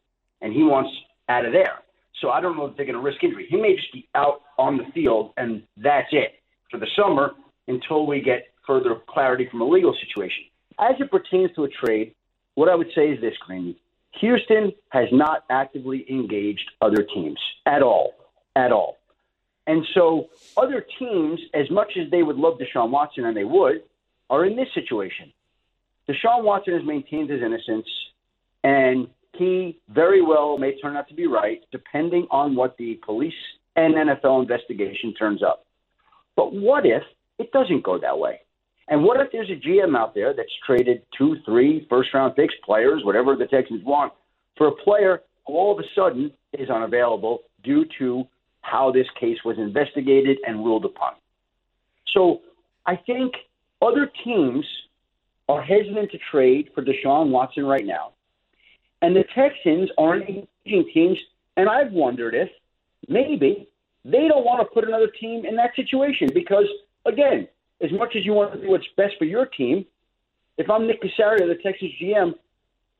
[0.41, 0.91] and he wants
[1.29, 1.79] out of there.
[2.21, 3.47] So I don't know if they're going to risk injury.
[3.49, 6.35] He may just be out on the field, and that's it
[6.69, 7.31] for the summer
[7.67, 10.43] until we get further clarity from a legal situation.
[10.79, 12.13] As it pertains to a trade,
[12.55, 13.77] what I would say is this, Greeny.
[14.19, 18.13] Houston has not actively engaged other teams at all,
[18.55, 18.97] at all.
[19.65, 23.83] And so other teams, as much as they would love Deshaun Watson, and they would,
[24.29, 25.31] are in this situation.
[26.09, 27.87] Deshaun Watson has maintained his innocence,
[28.63, 33.33] and he very well may turn out to be right, depending on what the police
[33.75, 35.65] and NFL investigation turns up.
[36.35, 37.03] But what if
[37.39, 38.41] it doesn't go that way?
[38.87, 42.53] And what if there's a GM out there that's traded two, three first round picks,
[42.65, 44.13] players, whatever the Texans want,
[44.57, 48.27] for a player who all of a sudden is unavailable due to
[48.63, 51.13] how this case was investigated and ruled upon?
[52.13, 52.41] So
[52.85, 53.33] I think
[53.81, 54.65] other teams
[55.47, 58.13] are hesitant to trade for Deshaun Watson right now.
[59.01, 61.17] And the Texans aren't engaging teams.
[61.57, 62.49] And I've wondered if
[63.07, 63.67] maybe
[64.05, 66.65] they don't want to put another team in that situation because,
[67.05, 67.47] again,
[67.81, 69.85] as much as you want to do what's best for your team,
[70.57, 72.33] if I'm Nick Caserio, the Texas GM,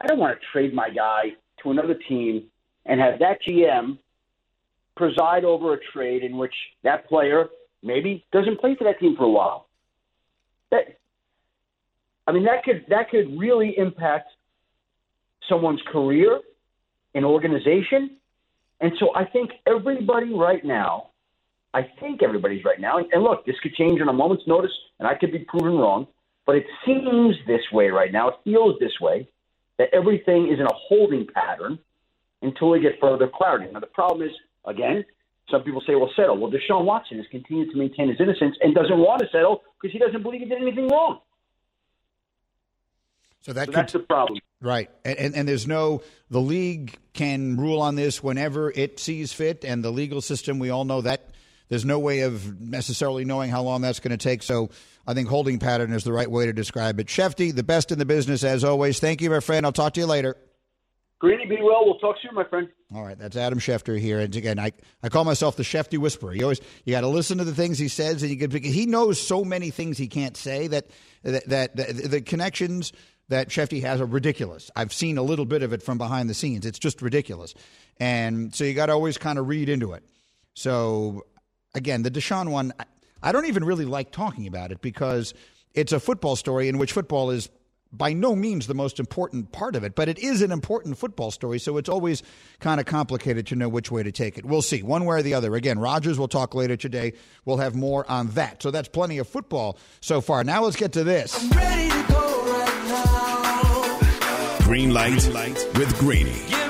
[0.02, 2.44] I don't want to trade my guy to another team
[2.86, 3.98] and have that GM
[4.96, 6.54] preside over a trade in which
[6.84, 7.50] that player
[7.82, 9.68] maybe doesn't play for that team for a while.
[10.72, 10.98] That,
[12.28, 14.30] I mean, that could that could really impact
[15.50, 16.40] someone's career,
[17.16, 18.18] an organization,
[18.80, 21.10] and so I think everybody right now,
[21.74, 25.08] I think everybody's right now, and look, this could change on a moment's notice, and
[25.08, 26.08] I could be proven wrong,
[26.46, 28.30] but it seems this way right now.
[28.30, 29.28] It feels this way
[29.78, 31.80] that everything is in a holding pattern
[32.42, 33.72] until we get further clarity.
[33.72, 34.34] Now, the problem is,
[34.66, 35.06] again,
[35.50, 36.38] some people say, well, settle.
[36.38, 39.94] Well, Deshaun Watson has continued to maintain his innocence and doesn't want to settle because
[39.94, 41.20] he doesn't believe he did anything wrong.
[43.42, 44.40] So, that so could, that's the problem.
[44.62, 44.90] Right.
[45.04, 49.66] And, and, and, there's no, the league can rule on this whenever it sees fit.
[49.66, 51.30] And the legal system, we all know that
[51.68, 54.44] there's no way of necessarily knowing how long that's going to take.
[54.44, 54.70] So
[55.06, 57.08] I think holding pattern is the right way to describe it.
[57.08, 59.02] Shefty, the best in the business as always.
[59.02, 59.66] Thank you, my friend.
[59.66, 60.38] I'll talk to you later.
[61.24, 61.86] Greeny, be well.
[61.86, 62.68] We'll talk soon, my friend.
[62.94, 64.20] All right, that's Adam Schefter here.
[64.20, 66.34] And again, I, I call myself the Shefty Whisperer.
[66.34, 68.86] You always you got to listen to the things he says, and you get he
[68.86, 70.88] knows so many things he can't say that
[71.24, 72.92] that, that, that the connections
[73.30, 74.70] that Shefty has are ridiculous.
[74.76, 76.66] I've seen a little bit of it from behind the scenes.
[76.66, 77.54] It's just ridiculous.
[78.02, 80.04] And so you got to always kind of read into it.
[80.56, 81.26] So
[81.74, 82.74] again, the Deshaun one,
[83.22, 85.34] I don't even really like talking about it because
[85.74, 87.48] it's a football story in which football is
[87.94, 91.32] by no means the most important part of it, but it is an important football
[91.32, 92.24] story, so it's always
[92.60, 94.46] kind of complicated to know which way to take it.
[94.46, 95.56] We'll see, one way or the other.
[95.56, 97.14] Again, Rodgers will talk later today.
[97.46, 98.64] We'll have more on that.
[98.64, 100.44] So that's plenty of football so far.
[100.44, 101.38] Now let's get to this.
[104.64, 105.14] Green light
[105.76, 106.63] with Greeny.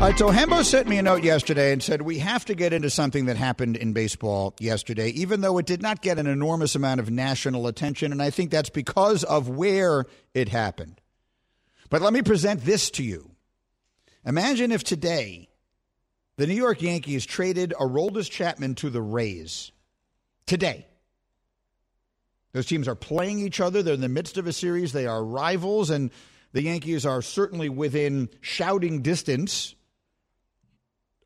[0.00, 3.24] So Hembo sent me a note yesterday and said we have to get into something
[3.26, 7.10] that happened in baseball yesterday, even though it did not get an enormous amount of
[7.10, 11.00] national attention, and I think that's because of where it happened.
[11.88, 13.30] But let me present this to you.
[14.26, 15.48] Imagine if today
[16.36, 19.72] the New York Yankees traded Aroldis Chapman to the Rays.
[20.44, 20.86] Today.
[22.52, 23.82] Those teams are playing each other.
[23.82, 24.92] They're in the midst of a series.
[24.92, 26.10] They are rivals, and
[26.52, 29.76] the Yankees are certainly within shouting distance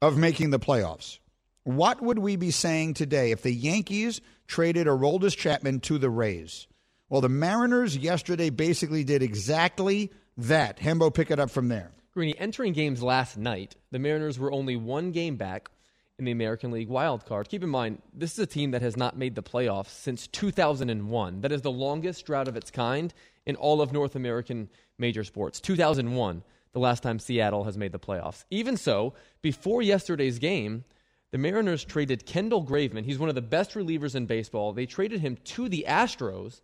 [0.04, 1.18] of making the playoffs.
[1.62, 6.66] What would we be saying today if the Yankees traded Aroldis Chapman to the Rays?
[7.08, 10.78] Well, the Mariners yesterday basically did exactly that.
[10.78, 11.90] Hembo, pick it up from there.
[12.12, 15.70] Greeny, entering games last night, the Mariners were only one game back
[16.18, 17.48] in the American League wild card.
[17.48, 21.40] Keep in mind, this is a team that has not made the playoffs since 2001.
[21.40, 23.14] That is the longest drought of its kind
[23.46, 25.60] in all of North American major sports.
[25.60, 26.42] 2001,
[26.74, 28.44] the last time Seattle has made the playoffs.
[28.50, 30.84] Even so, before yesterday's game,
[31.30, 33.04] the Mariners traded Kendall Graveman.
[33.04, 34.72] He's one of the best relievers in baseball.
[34.72, 36.60] They traded him to the Astros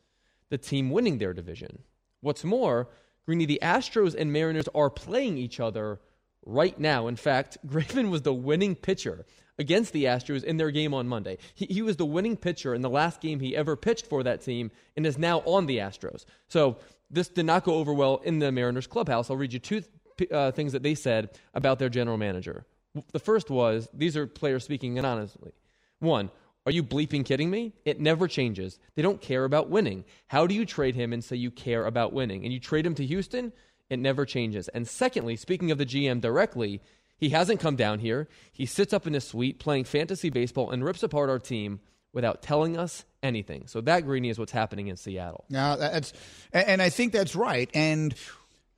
[0.51, 1.83] the team winning their division.
[2.21, 2.89] What's more,
[3.25, 6.01] Greeny, the Astros and Mariners are playing each other
[6.45, 7.07] right now.
[7.07, 9.25] In fact, Graveman was the winning pitcher
[9.59, 11.39] against the Astros in their game on Monday.
[11.55, 14.43] He, he, was the winning pitcher in the last game he ever pitched for that
[14.43, 16.25] team and is now on the Astros.
[16.49, 16.79] So
[17.11, 19.31] this did not go over well in the Mariners clubhouse.
[19.31, 19.83] I'll read you two
[20.31, 22.65] uh, things that they said about their general manager.
[23.13, 25.53] The first was these are players speaking anonymously.
[26.01, 26.31] One,
[26.67, 27.73] are you bleeping kidding me?
[27.85, 28.79] It never changes.
[28.95, 30.05] They don't care about winning.
[30.27, 32.45] How do you trade him and say you care about winning?
[32.45, 33.53] And you trade him to Houston?
[33.89, 34.69] It never changes.
[34.69, 36.81] And secondly, speaking of the GM directly,
[37.17, 38.29] he hasn't come down here.
[38.53, 41.81] He sits up in his suite playing fantasy baseball and rips apart our team
[42.13, 43.67] without telling us anything.
[43.67, 45.45] So that Greeny is what's happening in Seattle.
[45.49, 46.13] Now that's
[46.53, 47.71] and I think that's right.
[47.75, 48.15] And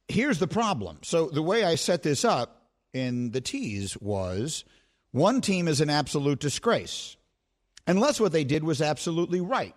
[0.09, 0.99] here's the problem.
[1.03, 4.65] So the way I set this up in the tease was
[5.13, 7.17] one team is an absolute disgrace.
[7.87, 9.75] Unless what they did was absolutely right.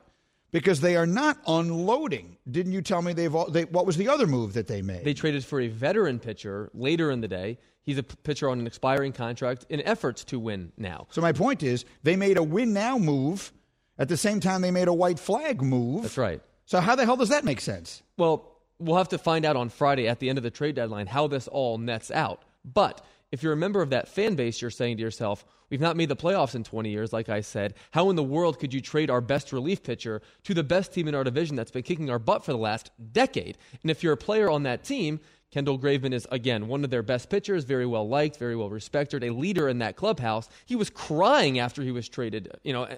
[0.51, 2.37] Because they are not unloading.
[2.49, 5.03] Didn't you tell me they've all, they, what was the other move that they made?
[5.03, 7.57] They traded for a veteran pitcher later in the day.
[7.81, 11.07] He's a pitcher on an expiring contract in efforts to win now.
[11.11, 13.51] So my point is they made a win now move
[13.97, 16.03] at the same time they made a white flag move.
[16.03, 16.41] That's right.
[16.65, 18.01] So how the hell does that make sense?
[18.17, 21.07] Well, we'll have to find out on Friday at the end of the trade deadline
[21.07, 22.43] how this all nets out.
[22.63, 25.97] But if you're a member of that fan base, you're saying to yourself, We've not
[25.97, 27.73] made the playoffs in 20 years, like I said.
[27.91, 31.07] How in the world could you trade our best relief pitcher to the best team
[31.07, 33.57] in our division that's been kicking our butt for the last decade?
[33.81, 35.19] And if you're a player on that team,
[35.55, 39.23] Kendall Graveman is, again, one of their best pitchers, very well liked, very well respected,
[39.23, 40.49] a leader in that clubhouse.
[40.65, 42.89] He was crying after he was traded, you know,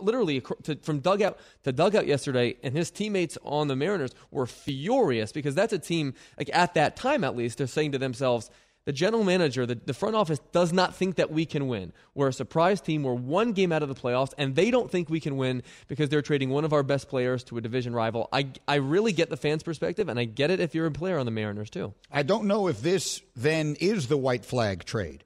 [0.00, 5.32] literally to, from dugout to dugout yesterday, and his teammates on the Mariners were furious
[5.32, 8.48] because that's a team, like at that time at least, they're saying to themselves,
[8.84, 11.92] the general manager, the, the front office does not think that we can win.
[12.14, 13.02] We're a surprise team.
[13.02, 16.10] We're one game out of the playoffs, and they don't think we can win because
[16.10, 18.28] they're trading one of our best players to a division rival.
[18.32, 21.18] I, I really get the fans' perspective, and I get it if you're a player
[21.18, 21.94] on the Mariners, too.
[22.10, 25.24] I don't know if this then is the white flag trade,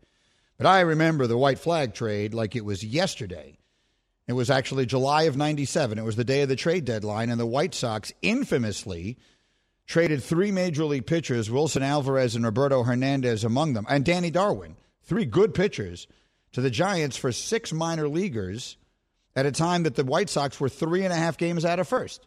[0.56, 3.58] but I remember the white flag trade like it was yesterday.
[4.28, 5.98] It was actually July of 97.
[5.98, 9.16] It was the day of the trade deadline, and the White Sox infamously
[9.88, 14.76] traded three major league pitchers, Wilson Alvarez and Roberto Hernandez among them, and Danny Darwin,
[15.02, 16.06] three good pitchers,
[16.52, 18.76] to the Giants for six minor leaguers
[19.34, 21.88] at a time that the White Sox were three and a half games out of
[21.88, 22.26] first.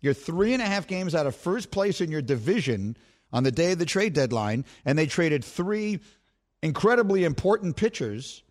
[0.00, 2.96] You're three and a half games out of first place in your division
[3.32, 6.00] on the day of the trade deadline, and they traded three
[6.62, 8.42] incredibly important pitchers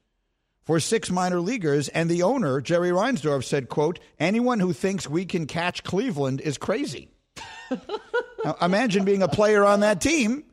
[0.64, 5.26] for six minor leaguers and the owner jerry reinsdorf said quote anyone who thinks we
[5.26, 7.10] can catch cleveland is crazy
[8.44, 10.44] now, imagine being a player on that team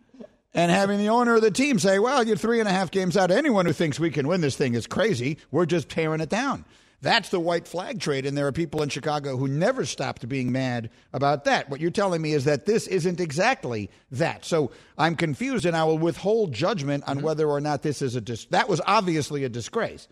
[0.54, 3.16] and having the owner of the team say, well, you're three and a half games
[3.16, 3.30] out.
[3.30, 5.38] Anyone who thinks we can win this thing is crazy.
[5.50, 6.64] We're just tearing it down.
[7.02, 10.50] That's the white flag trade, and there are people in Chicago who never stopped being
[10.50, 11.68] mad about that.
[11.68, 14.46] What you're telling me is that this isn't exactly that.
[14.46, 17.26] So I'm confused, and I will withhold judgment on mm-hmm.
[17.26, 20.08] whether or not this is a dis- that was obviously a disgrace.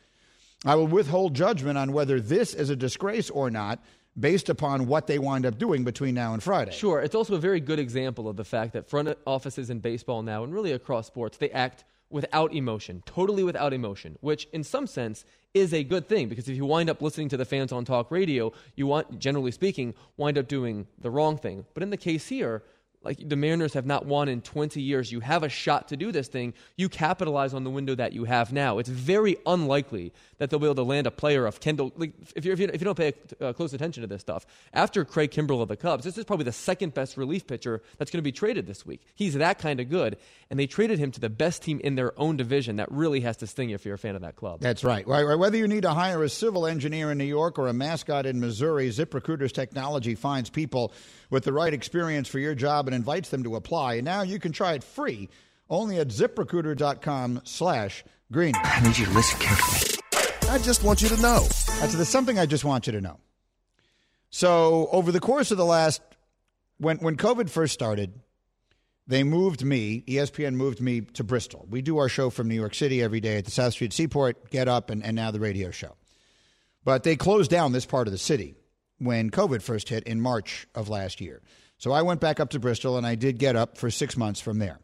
[0.66, 3.80] I will withhold judgment on whether this is a disgrace or not
[4.18, 6.72] based upon what they wind up doing between now and Friday.
[6.72, 7.00] Sure.
[7.00, 10.44] It's also a very good example of the fact that front offices in baseball now,
[10.44, 15.24] and really across sports, they act without emotion, totally without emotion, which in some sense
[15.53, 18.11] is a good thing because if you wind up listening to the fans on talk
[18.11, 21.64] radio, you want, generally speaking, wind up doing the wrong thing.
[21.74, 22.62] But in the case here,
[23.04, 25.12] like the Mariners have not won in 20 years.
[25.12, 26.54] You have a shot to do this thing.
[26.76, 28.78] You capitalize on the window that you have now.
[28.78, 31.92] It's very unlikely that they'll be able to land a player of Kendall.
[31.96, 35.04] Like if, if, you, if you don't pay uh, close attention to this stuff, after
[35.04, 38.18] Craig Kimbrel of the Cubs, this is probably the second best relief pitcher that's going
[38.18, 39.02] to be traded this week.
[39.14, 40.16] He's that kind of good,
[40.50, 42.76] and they traded him to the best team in their own division.
[42.76, 44.60] That really has to sting if you're a fan of that club.
[44.60, 45.06] That's right.
[45.06, 48.40] Whether you need to hire a civil engineer in New York or a mascot in
[48.40, 50.92] Missouri, ZipRecruiter's technology finds people
[51.30, 53.94] with the right experience for your job and invites them to apply.
[53.94, 55.28] And now you can try it free
[55.70, 58.54] only at ziprecruiter.com slash green.
[58.56, 60.00] I need you to listen carefully.
[60.50, 61.40] I just want you to know.
[61.80, 63.18] That's the something I just want you to know.
[64.30, 66.02] So over the course of the last
[66.78, 68.20] when when COVID first started,
[69.06, 71.66] they moved me, ESPN moved me to Bristol.
[71.68, 74.50] We do our show from New York City every day at the South Street Seaport,
[74.50, 75.96] Get Up, and, and now the radio show.
[76.84, 78.54] But they closed down this part of the city
[78.98, 81.42] when COVID first hit in March of last year.
[81.78, 84.40] So I went back up to Bristol and I did get up for six months
[84.40, 84.78] from there.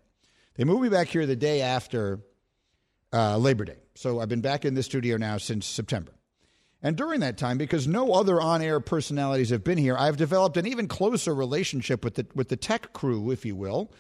[0.57, 2.21] They moved me back here the day after
[3.13, 3.79] uh, Labor Day.
[3.95, 6.13] So I've been back in the studio now since September.
[6.83, 10.67] And during that time, because no other on-air personalities have been here, I've developed an
[10.67, 13.93] even closer relationship with the with the tech crew, if you will,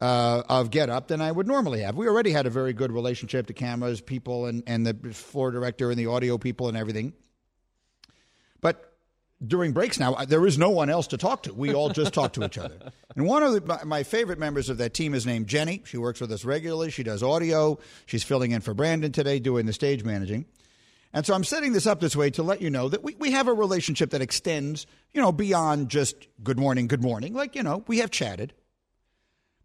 [0.00, 1.96] uh, of Get Up than I would normally have.
[1.96, 5.90] We already had a very good relationship, to cameras people and, and the floor director
[5.90, 7.14] and the audio people and everything.
[9.44, 11.54] During breaks now, there is no one else to talk to.
[11.54, 12.76] We all just talk to each other.
[13.16, 15.82] And one of the, my, my, favorite members of that team is named Jenny.
[15.84, 16.92] She works with us regularly.
[16.92, 17.80] She does audio.
[18.06, 20.46] She's filling in for Brandon today, doing the stage managing.
[21.12, 23.32] And so I'm setting this up this way to let you know that we, we
[23.32, 27.34] have a relationship that extends, you know, beyond just good morning, good morning.
[27.34, 28.54] Like, you know, we have chatted.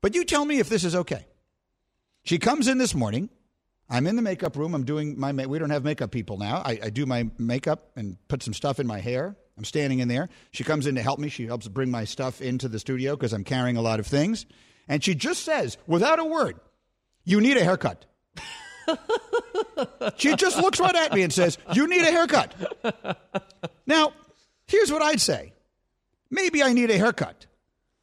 [0.02, 1.28] But you tell me if this is okay.
[2.24, 3.30] She comes in this morning.
[3.88, 4.74] I'm in the makeup room.
[4.74, 5.32] I'm doing my.
[5.32, 6.64] We don't have makeup people now.
[6.66, 9.36] I, I do my makeup and put some stuff in my hair.
[9.58, 10.30] I'm standing in there.
[10.52, 11.30] She comes in to help me.
[11.30, 14.46] She helps bring my stuff into the studio because I'm carrying a lot of things.
[14.88, 16.60] And she just says, without a word,
[17.24, 18.06] "You need a haircut."
[20.18, 22.54] she just looks right at me and says, "You need a haircut."
[23.88, 24.14] Now,
[24.68, 25.54] here's what I'd say.
[26.30, 27.46] Maybe I need a haircut.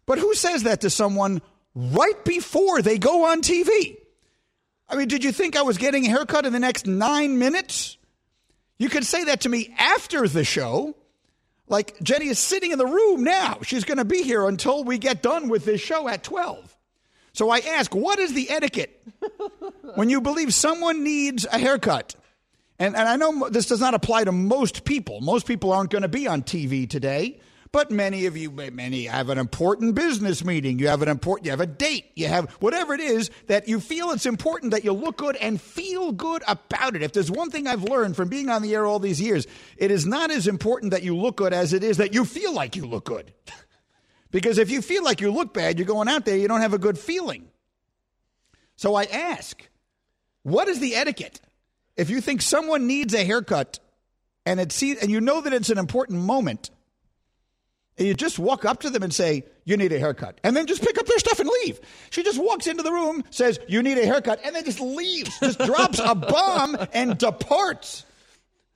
[0.07, 1.43] But who says that to someone
[1.75, 3.97] right before they go on TV?
[4.89, 7.97] I mean, did you think I was getting a haircut in the next nine minutes?
[8.79, 10.97] You could say that to me after the show.
[11.73, 13.57] Like, Jenny is sitting in the room now.
[13.63, 16.77] She's going to be here until we get done with this show at 12.
[17.33, 19.03] So I ask, what is the etiquette
[19.95, 22.15] when you believe someone needs a haircut?
[22.79, 25.23] And, and I know this does not apply to most people.
[25.23, 27.41] Most people aren't going to be on TV today.
[27.73, 30.79] But many of you, many have an important business meeting.
[30.79, 32.05] You have an important, you have a date.
[32.15, 35.59] You have whatever it is that you feel it's important that you look good and
[35.59, 37.03] feel good about it.
[37.03, 39.47] If there's one thing I've learned from being on the air all these years,
[39.79, 42.53] it is not as important that you look good as it is that you feel
[42.53, 43.33] like you look good.
[44.31, 46.75] because if you feel like you look bad, you're going out there, you don't have
[46.75, 47.49] a good feeling.
[48.77, 49.67] So I ask,
[50.43, 51.41] what is the etiquette?
[51.97, 53.79] If you think someone needs a haircut
[54.45, 56.71] and it's and you know that it's an important moment,
[57.99, 60.41] and you just walk up to them and say, You need a haircut.
[60.43, 61.81] And then just pick up their stuff and leave.
[62.11, 65.39] She just walks into the room, says, You need a haircut, and then just leaves,
[65.41, 68.05] just drops a bomb and departs.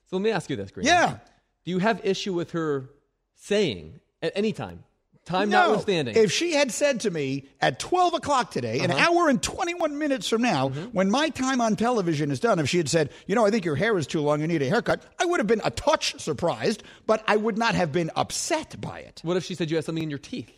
[0.09, 0.87] So let me ask you this, Green.
[0.87, 1.19] Yeah.
[1.65, 2.91] Do you have issue with her
[3.35, 4.85] saying at any time,
[5.27, 5.67] Time no.
[5.67, 6.17] notwithstanding.
[6.17, 8.85] If she had said to me at 12 o'clock today, uh-huh.
[8.85, 10.85] an hour and 21 minutes from now, mm-hmm.
[10.93, 13.65] when my time on television is done, if she had said, you know, I think
[13.65, 16.19] your hair is too long, you need a haircut, I would have been a touch
[16.21, 19.21] surprised, but I would not have been upset by it.
[19.25, 20.53] What if she said you had something in your teeth?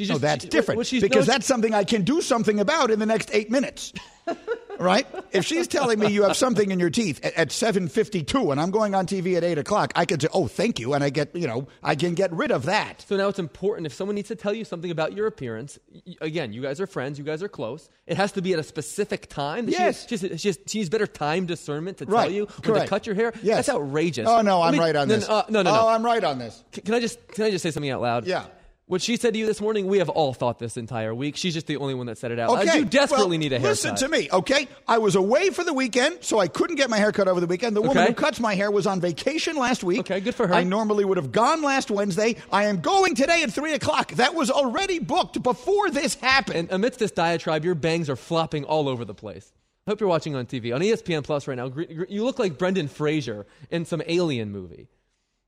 [0.00, 2.90] She's just, no, that's she, different because no, that's something I can do something about
[2.90, 3.92] in the next eight minutes.
[4.78, 5.06] right?
[5.30, 8.70] If she's telling me you have something in your teeth at, at 7.52 and I'm
[8.70, 10.94] going on TV at 8 o'clock, I could say, oh, thank you.
[10.94, 13.04] And I get, you know, I can get rid of that.
[13.06, 15.78] So now it's important if someone needs to tell you something about your appearance,
[16.22, 17.90] again, you guys are friends, you guys are close.
[18.06, 19.68] It has to be at a specific time.
[19.68, 20.08] Yes.
[20.08, 22.22] She, has, she, she needs better time discernment to right.
[22.22, 23.34] tell you when to cut your hair.
[23.42, 23.66] Yes.
[23.66, 24.26] That's outrageous.
[24.26, 25.28] Oh, no, I'm right on this.
[25.28, 25.80] Uh, no, no, no.
[25.82, 26.64] Oh, I'm right on this.
[26.72, 28.26] Can, can I just can I just say something out loud?
[28.26, 28.46] Yeah.
[28.90, 31.36] What she said to you this morning, we have all thought this entire week.
[31.36, 32.78] She's just the only one that said it out okay.
[32.80, 33.70] You desperately well, need a haircut.
[33.70, 34.66] Listen to me, okay?
[34.88, 37.46] I was away for the weekend, so I couldn't get my hair cut over the
[37.46, 37.76] weekend.
[37.76, 38.08] The woman okay.
[38.08, 40.00] who cuts my hair was on vacation last week.
[40.00, 40.54] Okay, good for her.
[40.54, 42.34] I normally would have gone last Wednesday.
[42.50, 44.10] I am going today at 3 o'clock.
[44.14, 46.58] That was already booked before this happened.
[46.58, 49.52] And amidst this diatribe, your bangs are flopping all over the place.
[49.86, 50.74] I hope you're watching on TV.
[50.74, 51.70] On ESPN Plus right now,
[52.08, 54.88] you look like Brendan Fraser in some alien movie.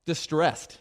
[0.06, 0.78] Distressed.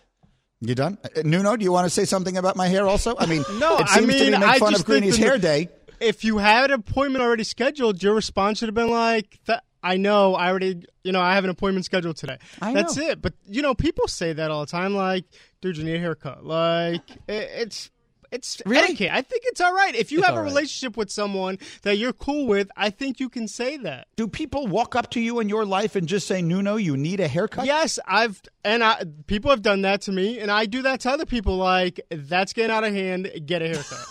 [0.61, 0.97] You done?
[1.03, 3.15] Uh, Nuno, do you want to say something about my hair also?
[3.17, 5.37] I mean, no, it seems I mean, to me make I fun of Greeny's hair
[5.37, 5.69] day.
[5.99, 9.39] If you had an appointment already scheduled, your response should have been like,
[9.83, 12.37] I know, I already, you know, I have an appointment scheduled today.
[12.61, 13.07] I That's know.
[13.07, 13.21] it.
[13.21, 15.25] But, you know, people say that all the time, like,
[15.61, 16.45] dude, you need a haircut.
[16.45, 17.89] Like, it's
[18.31, 18.83] it's really?
[18.83, 19.11] etiquette.
[19.11, 19.93] I think it's all right.
[19.93, 20.45] If you it's have a right.
[20.45, 24.07] relationship with someone that you're cool with, I think you can say that.
[24.15, 27.19] Do people walk up to you in your life and just say, "Nuno, you need
[27.19, 27.65] a haircut"?
[27.65, 31.11] Yes, I've and I, people have done that to me, and I do that to
[31.11, 31.57] other people.
[31.57, 33.29] Like that's getting out of hand.
[33.45, 34.05] Get a haircut.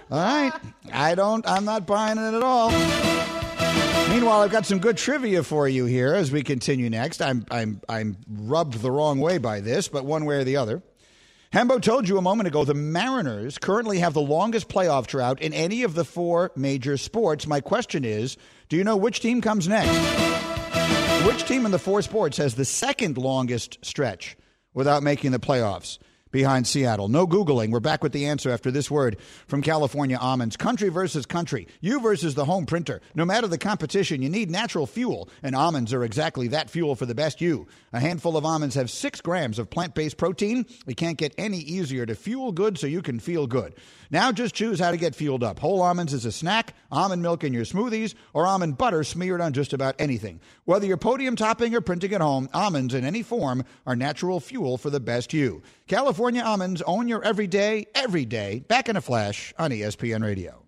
[0.10, 0.52] all right,
[0.92, 1.46] I don't.
[1.48, 2.70] I'm not buying it at all.
[4.10, 7.20] Meanwhile, I've got some good trivia for you here as we continue next.
[7.20, 10.82] I'm I'm I'm rubbed the wrong way by this, but one way or the other.
[11.54, 15.52] Hembo told you a moment ago the Mariners currently have the longest playoff drought in
[15.52, 17.46] any of the four major sports.
[17.46, 18.36] My question is
[18.68, 19.88] do you know which team comes next?
[21.24, 24.36] Which team in the four sports has the second longest stretch
[24.72, 25.98] without making the playoffs?
[26.34, 27.06] Behind Seattle.
[27.06, 27.70] No Googling.
[27.70, 30.56] We're back with the answer after this word from California Almonds.
[30.56, 31.68] Country versus country.
[31.80, 33.00] You versus the home printer.
[33.14, 37.06] No matter the competition, you need natural fuel, and almonds are exactly that fuel for
[37.06, 37.68] the best you.
[37.92, 40.66] A handful of almonds have six grams of plant based protein.
[40.88, 43.76] It can't get any easier to fuel good so you can feel good.
[44.10, 45.60] Now just choose how to get fueled up.
[45.60, 49.52] Whole almonds as a snack, almond milk in your smoothies, or almond butter smeared on
[49.52, 50.40] just about anything.
[50.64, 54.78] Whether you're podium topping or printing at home, almonds in any form are natural fuel
[54.78, 55.62] for the best you.
[55.86, 58.64] California almonds own your everyday, every day.
[58.66, 60.64] Back in a flash on ESPN Radio.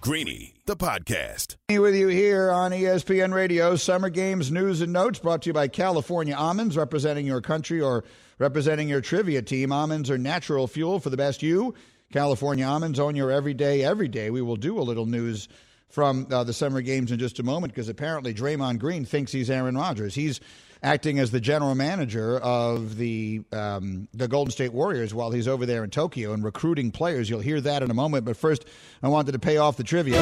[0.00, 1.56] Greeny the podcast.
[1.68, 5.68] With you here on ESPN Radio, Summer Games News and Notes brought to you by
[5.68, 8.04] California Almonds, representing your country or
[8.38, 9.70] representing your trivia team.
[9.70, 11.74] Almonds are natural fuel for the best you.
[12.10, 14.30] California Almonds own your everyday, every day.
[14.30, 15.46] We will do a little news
[15.88, 19.50] from uh, the Summer Games in just a moment because apparently Draymond Green thinks he's
[19.50, 20.14] Aaron Rodgers.
[20.14, 20.40] He's
[20.82, 25.66] acting as the general manager of the um, the Golden State Warriors while he's over
[25.66, 27.28] there in Tokyo and recruiting players.
[27.28, 28.24] You'll hear that in a moment.
[28.24, 28.66] But first,
[29.02, 30.20] I wanted to pay off the trivia.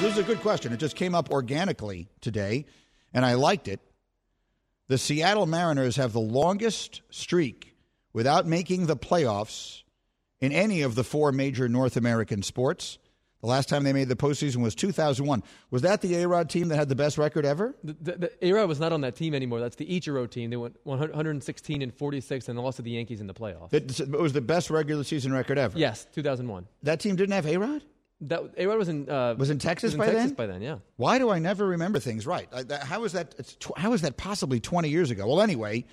[0.00, 0.72] This is a good question.
[0.72, 2.66] It just came up organically today,
[3.14, 3.80] and I liked it.
[4.88, 7.76] The Seattle Mariners have the longest streak
[8.12, 9.82] without making the playoffs
[10.40, 12.98] in any of the four major North American sports.
[13.42, 15.42] The last time they made the postseason was 2001.
[15.72, 17.74] Was that the A Rod team that had the best record ever?
[17.82, 19.58] The, A Rod was not on that team anymore.
[19.58, 20.50] That's the Ichiro team.
[20.50, 23.72] They went 116 and 46 and lost to the Yankees in the playoffs.
[23.74, 25.76] It, it was the best regular season record ever.
[25.76, 26.68] Yes, 2001.
[26.84, 27.82] That team didn't have A Rod.
[28.20, 30.34] That A Rod was in uh, was in Texas was in by Texas then.
[30.34, 30.76] By then, yeah.
[30.94, 32.48] Why do I never remember things right?
[32.52, 33.58] I, that, how is that?
[33.58, 35.26] Tw- how is that possibly 20 years ago?
[35.26, 35.84] Well, anyway,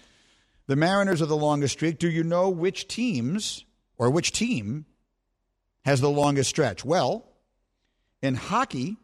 [0.67, 1.97] the Mariners are the longest streak.
[1.97, 3.65] Do you know which teams
[3.97, 4.85] or which team
[5.83, 6.85] has the longest stretch?
[6.85, 7.25] Well.
[8.21, 8.97] In hockey,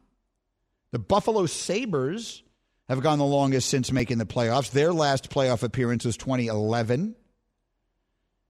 [0.92, 2.44] the Buffalo Sabres
[2.88, 4.72] have gone the longest since making the playoffs.
[4.72, 7.16] Their last playoff appearance was 2011.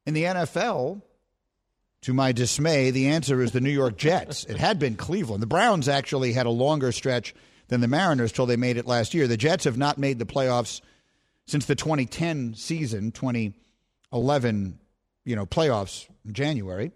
[0.05, 1.01] In the NFL,
[2.01, 4.43] to my dismay, the answer is the New York Jets.
[4.45, 5.41] It had been Cleveland.
[5.41, 7.33] The Browns actually had a longer stretch
[7.67, 9.27] than the Mariners till they made it last year.
[9.27, 10.81] The Jets have not made the playoffs
[11.47, 14.79] since the 2010 season, 2011,
[15.23, 16.91] you know, playoffs in January.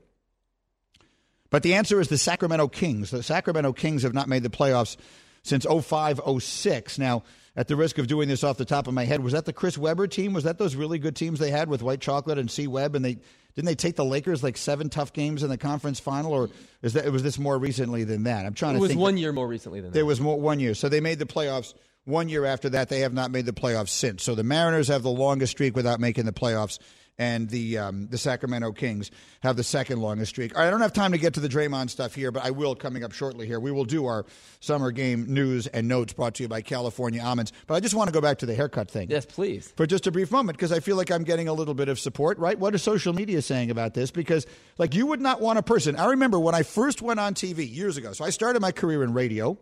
[1.50, 3.12] But the answer is the Sacramento Kings.
[3.12, 4.98] The Sacramento Kings have not made the playoffs
[5.44, 7.00] since 05 06.
[7.00, 7.24] Now,
[7.56, 9.54] at the risk of doing this off the top of my head, was that the
[9.54, 10.34] Chris Webber team?
[10.34, 12.96] Was that those really good teams they had with White Chocolate and C Webb?
[12.96, 13.18] And they
[13.56, 16.50] didn't they take the Lakers like seven tough games in the conference final, or
[16.82, 18.46] is that was this more recently than that?
[18.46, 18.86] I'm trying it to.
[18.86, 19.96] It was one year more recently than that.
[19.96, 21.74] There was more one year, so they made the playoffs.
[22.06, 24.24] One year after that, they have not made the playoffs since.
[24.24, 26.80] So the Mariners have the longest streak without making the playoffs
[27.20, 29.12] and the um, the Sacramento Kings
[29.42, 30.56] have the second longest streak.
[30.56, 32.74] Right, I don't have time to get to the Draymond stuff here, but I will
[32.74, 33.60] coming up shortly here.
[33.60, 34.26] We will do our
[34.62, 37.52] summer game news and notes brought to you by California Almonds.
[37.68, 39.10] But I just want to go back to the haircut thing.
[39.12, 39.72] Yes, please.
[39.76, 42.00] For just a brief moment, because I feel like I'm getting a little bit of
[42.00, 42.58] support, right?
[42.58, 44.12] What is social media saying about this?
[44.12, 44.48] Because,
[44.78, 45.98] like, you would not want a person.
[45.98, 48.14] I remember when I first went on TV years ago.
[48.14, 49.58] So I started my career in radio.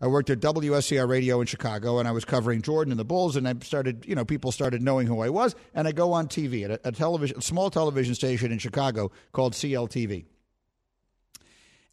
[0.00, 3.34] I worked at WSCR Radio in Chicago, and I was covering Jordan and the Bulls.
[3.34, 5.54] And I started, you know, people started knowing who I was.
[5.74, 9.10] And I go on TV at a, a television, a small television station in Chicago
[9.32, 10.26] called CLTV.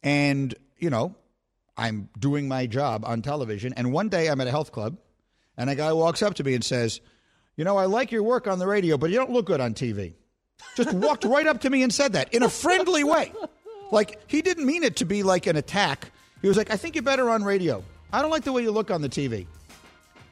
[0.02, 1.14] And you know,
[1.76, 3.72] I'm doing my job on television.
[3.74, 4.98] And one day I'm at a health club,
[5.56, 7.00] and a guy walks up to me and says,
[7.56, 9.72] "You know, I like your work on the radio, but you don't look good on
[9.72, 10.12] TV."
[10.76, 13.32] Just walked right up to me and said that in a friendly way,
[13.90, 16.12] like he didn't mean it to be like an attack.
[16.42, 17.82] He was like, "I think you're better on radio."
[18.14, 19.44] I don't like the way you look on the TV.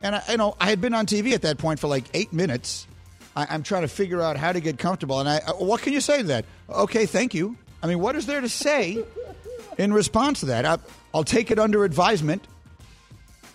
[0.03, 2.33] And I, you know, I had been on TV at that point for like eight
[2.33, 2.87] minutes.
[3.35, 5.19] I, am trying to figure out how to get comfortable.
[5.19, 6.45] And I, uh, what can you say to that?
[6.71, 7.57] Okay, thank you.
[7.83, 9.05] I mean, what is there to say
[9.79, 10.65] in response to that?
[10.65, 10.79] I,
[11.13, 12.47] I'll take it under advisement.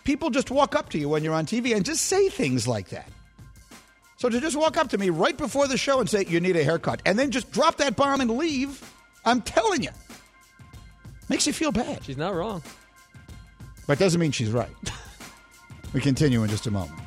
[0.03, 2.89] People just walk up to you when you're on TV and just say things like
[2.89, 3.09] that.
[4.17, 6.57] So to just walk up to me right before the show and say you need
[6.57, 9.91] a haircut, and then just drop that bomb and leave, I'm telling you,
[11.29, 12.03] makes you feel bad.
[12.03, 12.61] She's not wrong.
[13.87, 14.69] But doesn't mean she's right.
[15.93, 16.99] we continue in just a moment.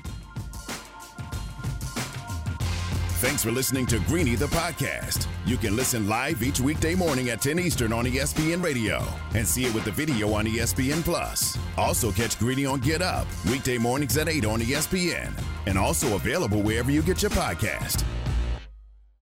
[3.20, 5.26] Thanks for listening to Greeny the podcast.
[5.44, 9.02] You can listen live each weekday morning at 10 Eastern on ESPN Radio
[9.34, 11.58] and see it with the video on ESPN Plus.
[11.76, 16.62] Also catch Greeny on Get Up weekday mornings at 8 on ESPN and also available
[16.62, 18.04] wherever you get your podcast.